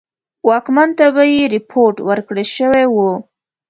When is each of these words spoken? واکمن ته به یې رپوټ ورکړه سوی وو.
واکمن 0.47 0.89
ته 0.97 1.05
به 1.15 1.23
یې 1.33 1.43
رپوټ 1.55 1.95
ورکړه 2.09 2.43
سوی 2.55 2.85
وو. 2.93 3.11